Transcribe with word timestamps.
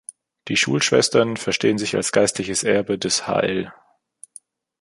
Die 0.47 0.57
Schulschwestern 0.57 1.37
verstehen 1.37 1.77
sich 1.77 1.95
als 1.95 2.11
geistliches 2.11 2.63
Erbe 2.63 2.97
des 2.97 3.27
hl. 3.27 3.71